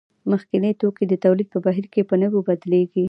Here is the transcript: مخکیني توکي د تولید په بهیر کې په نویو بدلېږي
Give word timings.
مخکیني 0.31 0.71
توکي 0.79 1.03
د 1.07 1.13
تولید 1.23 1.47
په 1.51 1.59
بهیر 1.65 1.85
کې 1.93 2.01
په 2.09 2.15
نویو 2.21 2.45
بدلېږي 2.47 2.99